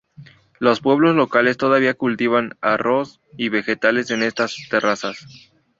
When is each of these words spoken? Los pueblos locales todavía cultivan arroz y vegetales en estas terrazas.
Los 0.57 0.79
pueblos 0.81 1.15
locales 1.15 1.57
todavía 1.57 1.93
cultivan 1.93 2.57
arroz 2.59 3.21
y 3.37 3.49
vegetales 3.49 4.09
en 4.09 4.23
estas 4.23 4.55
terrazas. 4.67 5.27